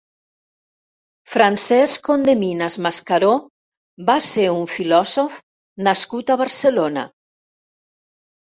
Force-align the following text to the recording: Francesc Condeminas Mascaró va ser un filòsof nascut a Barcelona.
Francesc 1.33 2.07
Condeminas 2.07 2.77
Mascaró 2.85 3.29
va 4.09 4.17
ser 4.29 4.47
un 4.55 4.65
filòsof 4.77 5.39
nascut 5.91 6.33
a 6.33 6.39
Barcelona. 6.45 7.09